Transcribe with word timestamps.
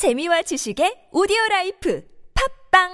재미와 0.00 0.40
지식의 0.40 1.12
오디오 1.12 1.36
life 1.50 2.02
팟빵 2.72 2.88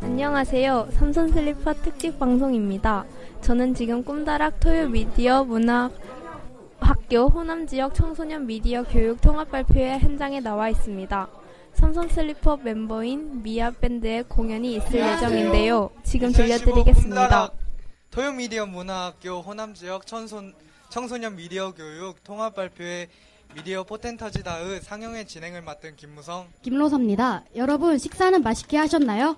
안녕하세요. 0.00 0.90
삼선 0.92 1.32
슬리퍼 1.32 1.74
특집 1.74 2.16
방송입니다. 2.20 3.04
저는 3.40 3.74
지금 3.74 4.04
꿈다락 4.04 4.60
토요 4.60 4.88
미디어 4.88 5.42
문학 5.42 5.90
학교 6.78 7.26
호남 7.26 7.66
지역 7.66 7.96
청소년 7.96 8.46
미디어 8.46 8.84
교육 8.84 9.20
통합 9.20 9.50
발표회 9.50 9.98
현장에 9.98 10.38
나와 10.38 10.68
있습니다. 10.68 11.37
삼선 11.78 12.08
슬리퍼 12.08 12.56
멤버인 12.56 13.40
미아 13.44 13.70
밴드의 13.70 14.24
공연이 14.24 14.74
있을 14.74 14.94
예정인데요. 14.98 15.90
지금 16.02 16.32
들려드리겠습니다. 16.32 17.52
토요미디어 18.10 18.66
문화학교 18.66 19.40
호남지역 19.42 20.04
청소, 20.04 20.42
청소년 20.88 21.36
미디어 21.36 21.72
교육 21.72 22.24
통합 22.24 22.56
발표회 22.56 23.06
미디어 23.54 23.84
포텐터지다의 23.84 24.80
상영회 24.80 25.26
진행을 25.26 25.62
맡은 25.62 25.94
김무성 25.94 26.48
김로섭입니다. 26.62 27.44
여러분 27.54 27.96
식사는 27.96 28.42
맛있게 28.42 28.76
하셨나요? 28.76 29.36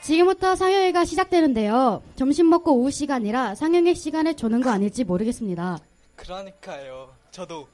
지금부터 0.00 0.56
상영회가 0.56 1.04
시작되는데요. 1.04 2.02
점심 2.16 2.48
먹고 2.48 2.72
오후 2.74 2.90
시간이라 2.90 3.54
상영회 3.54 3.92
시간을 3.92 4.38
조는 4.38 4.62
거 4.62 4.70
아닐지 4.70 5.04
모르겠습니다. 5.04 5.78
그러니까요 6.16 7.12
저도 7.30 7.68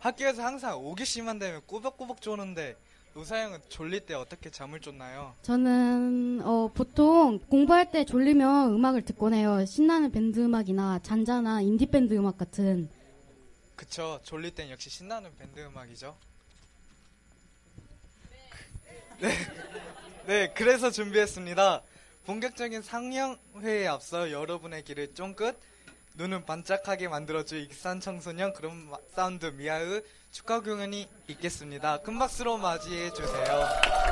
학교에서 0.00 0.42
항상 0.42 0.78
오기씨만 0.84 1.38
되면 1.38 1.62
꾸벅꾸벅 1.66 2.20
조는데 2.20 2.76
노사형은 3.16 3.60
졸릴 3.70 4.00
때 4.04 4.12
어떻게 4.12 4.50
잠을 4.50 4.78
쫓나요? 4.78 5.34
저는 5.40 6.42
어, 6.44 6.70
보통 6.74 7.38
공부할 7.48 7.90
때 7.90 8.04
졸리면 8.04 8.74
음악을 8.74 9.06
듣곤 9.06 9.32
해요. 9.32 9.64
신나는 9.64 10.12
밴드 10.12 10.38
음악이나 10.38 10.98
잔잔한 11.02 11.62
인디 11.62 11.86
밴드 11.86 12.12
음악 12.12 12.36
같은. 12.36 12.90
그쵸 13.74 14.20
졸릴 14.22 14.54
땐 14.54 14.68
역시 14.68 14.90
신나는 14.90 15.34
밴드 15.38 15.60
음악이죠 15.60 16.16
네, 19.20 19.28
네 20.26 20.52
그래서 20.54 20.90
준비했습니다 20.90 21.82
본격적인 22.24 22.80
상영회에 22.80 23.86
앞서 23.86 24.30
여러분의 24.30 24.82
길을 24.82 25.14
쫑긋 25.14 25.58
눈은 26.16 26.46
반짝하게 26.46 27.08
만들어줄 27.08 27.60
익산 27.60 28.00
청소년 28.00 28.52
그런 28.54 28.88
마- 28.88 28.96
사운드 29.14 29.46
미아의 29.46 30.02
축하 30.30 30.60
공연이 30.60 31.06
있겠습니다 31.28 31.98
큰 31.98 32.18
박수로 32.18 32.56
맞이해 32.58 33.12
주세요. 33.12 34.05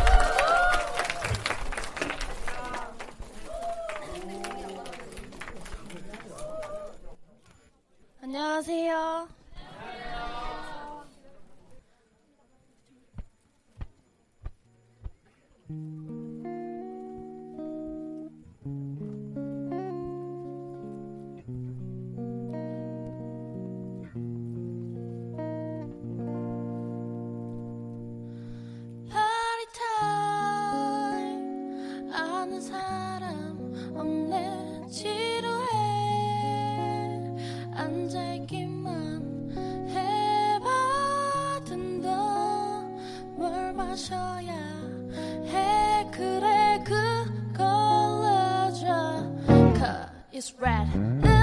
is 50.35 50.53
red. 50.59 51.34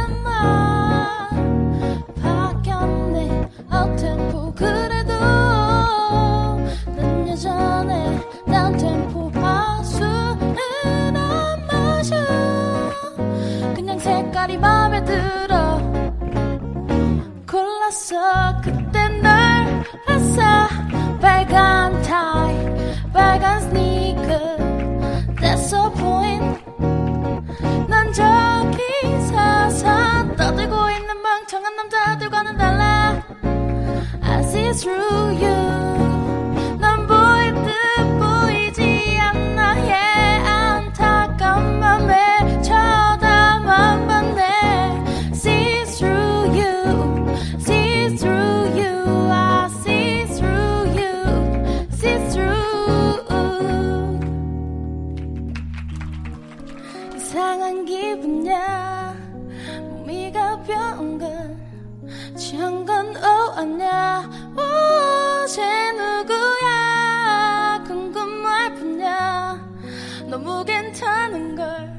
괜찮은 71.01 71.55
걸 71.55 71.89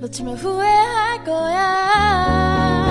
놓치면 0.00 0.36
후회할 0.36 1.24
거야 1.24 2.85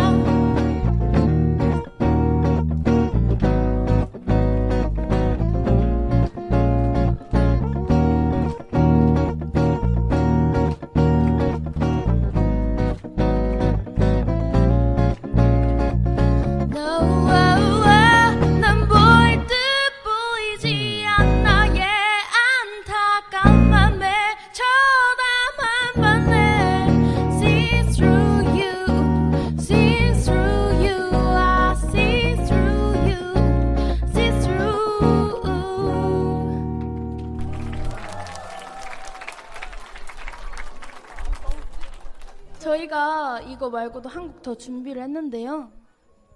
저희가 42.76 43.42
이거 43.42 43.70
말고도 43.70 44.10
한 44.10 44.28
곡 44.28 44.42
더 44.42 44.56
준비를 44.56 45.02
했는데요. 45.04 45.72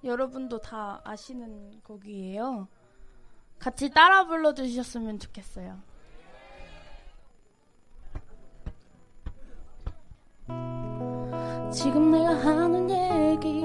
여러분도 0.04 0.60
다 0.60 1.02
아시는 1.04 1.82
곡이에요. 1.84 2.68
같이 3.60 3.90
따라 3.90 4.26
불러주셨으면 4.26 5.20
좋겠어요. 5.20 5.82
지금 11.72 12.12
내가 12.12 12.34
하는 12.36 12.90
얘기 12.90 13.62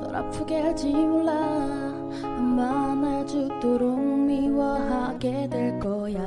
널 0.00 0.14
아프게 0.14 0.60
할지 0.60 0.92
몰라 0.92 1.32
아마 2.22 2.94
날 2.94 3.26
죽도록 3.26 3.98
미워하게 3.98 5.48
될 5.48 5.78
거야 5.80 6.18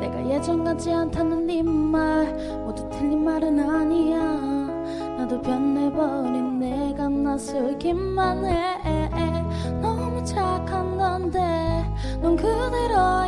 내가 0.00 0.28
예전 0.28 0.62
같지 0.64 0.92
않다는 0.92 1.46
네 1.46 1.62
말 1.62 2.32
모두 2.64 2.88
틀린 2.90 3.24
말은 3.24 3.58
아니야 3.58 4.53
나도 5.24 5.40
변해버린 5.40 6.58
내가 6.58 7.08
낯설기만 7.08 8.44
해 8.44 9.40
너무 9.80 10.22
착한 10.22 10.98
넌데 10.98 11.38
넌 12.20 12.36
그대로 12.36 13.23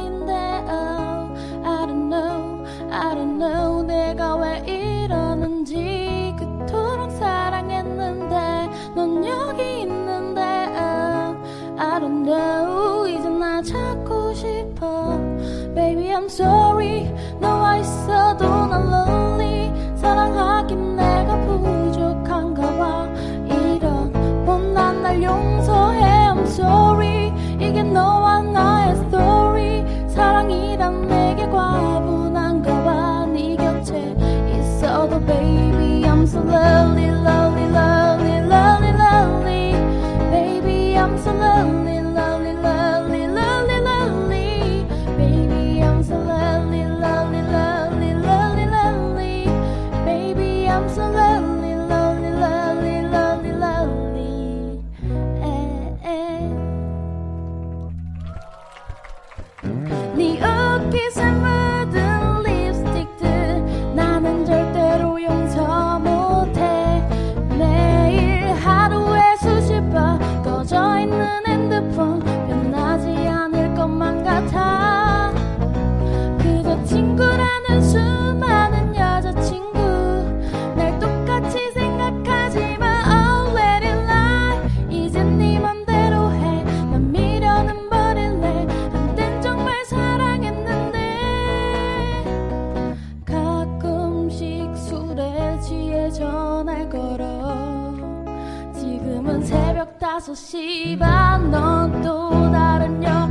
5시 100.27 100.99
반 100.99 101.53
넌 101.53 102.03
또 102.03 102.51
다른 102.51 103.01
여 103.05 103.26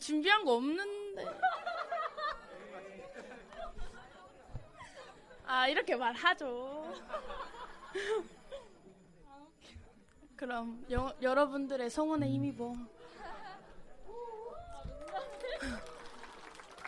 준비한 0.00 0.44
거 0.44 0.54
없는데. 0.54 1.24
아, 5.46 5.68
이렇게 5.68 5.94
말하죠. 5.96 6.92
그럼 10.36 10.84
여, 10.90 11.12
러분들의 11.34 11.90
성원에 11.90 12.26
음. 12.26 12.32
힘입어. 12.32 12.64
뭐? 12.64 12.76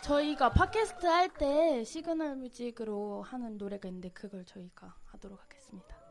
저희가 0.03 0.50
팟캐스트 0.50 1.06
할 1.06 1.29
때 1.35 1.85
시그널 1.85 2.35
뮤직으로 2.37 3.23
하는 3.23 3.56
노래가 3.56 3.88
있는데 3.88 4.09
그걸 4.11 4.44
저희가 4.44 4.97
하도록 5.06 5.41
하겠습니다. 5.41 6.01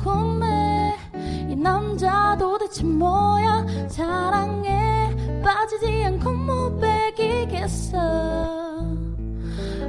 달콤해. 0.00 0.96
이 1.50 1.56
남자 1.56 2.36
도대체 2.38 2.84
뭐야? 2.84 3.66
사랑에 3.88 5.14
빠지지 5.42 6.04
않고 6.04 6.32
못 6.32 6.80
빼기겠어. 6.80 7.98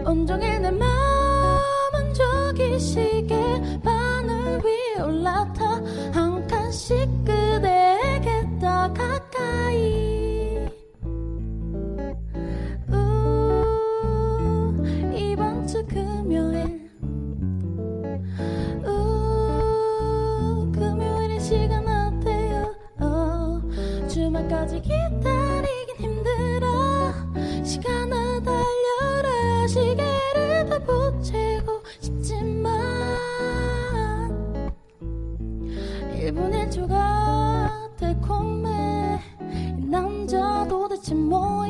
온종일 0.06 0.62
내 0.62 0.72
맘은 0.72 2.14
저기 2.14 2.80
시계 2.80 3.40
바늘 3.84 4.62
위에 4.64 5.02
올라타 5.02 5.82
일본 36.32 36.54
애초가 36.54 37.90
달콤해. 38.00 39.20
남자 39.80 40.66
도대체 40.70 41.14
뭐 41.14 41.61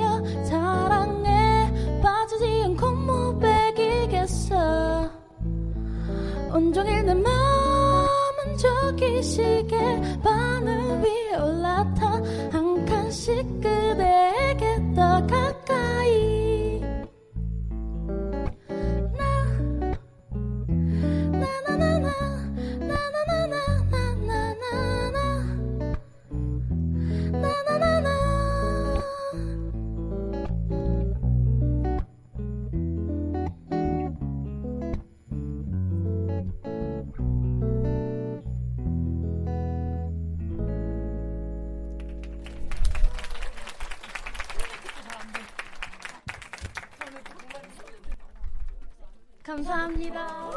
감사합니다. 49.52 50.50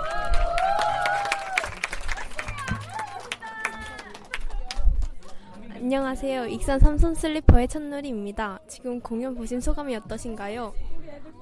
안녕하세요. 5.75 6.47
익산 6.47 6.79
삼선 6.79 7.17
슬리퍼의 7.17 7.67
첫누리입니다. 7.67 8.61
지금 8.69 9.01
공연 9.01 9.35
보신 9.35 9.61
소감이 9.61 9.97
어떠신가요? 9.97 10.73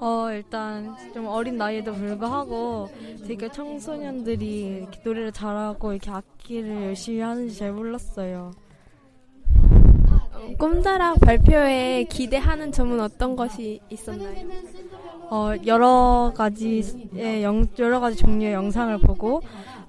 어, 0.00 0.30
일단 0.32 0.96
좀 1.12 1.26
어린 1.26 1.58
나이에도 1.58 1.92
불구하고 1.92 2.88
되게 3.26 3.50
청소년들이 3.52 4.78
이렇게 4.78 5.00
노래를 5.04 5.32
잘하고 5.32 5.92
이렇게 5.92 6.10
악기를 6.10 6.84
열심히 6.84 7.20
하는지 7.20 7.58
잘 7.58 7.72
몰랐어요. 7.72 8.52
꿈다락 10.58 11.20
발표에 11.20 12.04
기대하는 12.04 12.72
점은 12.72 12.98
어떤 13.00 13.36
것이 13.36 13.80
있었나요? 13.90 14.34
어, 15.32 15.54
여러 15.64 16.30
가지의 16.36 17.42
영, 17.42 17.66
여러 17.78 18.00
가지 18.00 18.18
종류의 18.18 18.52
영상을 18.52 18.98
보고 18.98 19.40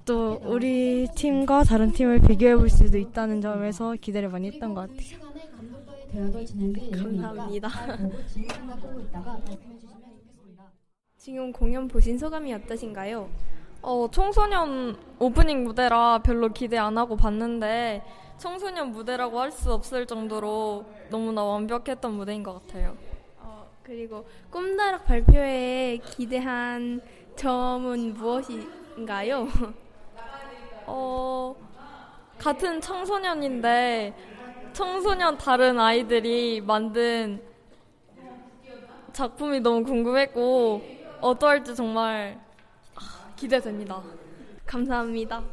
또 0.06 0.40
우리 0.46 1.06
팀과 1.16 1.66
다른 1.66 1.92
팀을 1.92 2.22
비교해 2.22 2.56
볼 2.56 2.70
수도 2.70 2.98
있다는 2.98 3.42
점에서 3.42 3.94
기대를 4.00 4.30
많이 4.30 4.48
했던 4.50 4.74
것 4.74 4.90
같아요. 4.90 5.20
감사합니다. 6.92 7.70
지금 11.18 11.52
공연 11.52 11.90
보신 11.90 12.18
소감이 12.18 12.54
어떠신가요? 12.54 13.30
어, 13.82 14.08
청소년 14.12 14.96
오프닝 15.20 15.66
무대라 15.66 16.20
별로 16.24 16.54
기대 16.54 16.78
안 16.78 16.98
하고 16.98 17.18
봤는데 17.18 18.02
청소년 18.38 18.94
무대라고 18.94 19.42
할 19.42 19.52
수 19.52 19.74
없을 19.74 20.06
정도로 20.06 20.86
너무나 21.10 21.44
완벽했던 21.44 22.14
무대인 22.14 22.44
것 22.44 22.66
같아요. 22.66 22.96
어, 23.84 23.86
그리고 23.86 24.25
꿈다락 24.50 25.06
발표에 25.06 26.00
기대한 26.04 27.02
점은 27.36 28.13
무엇인가요? 28.13 29.48
어, 30.88 31.56
같은 32.40 32.80
청소년인데 32.82 34.13
청소년 34.74 35.38
다른 35.38 35.80
아이들이 35.80 36.62
만든 36.62 37.42
작품이 39.12 39.60
너무 39.60 39.84
궁금했고 39.84 40.82
어떠할지 41.22 41.75
정말 41.75 42.40
아, 42.96 43.34
기대됩니다. 43.36 44.02
감사합니다. 44.66 45.44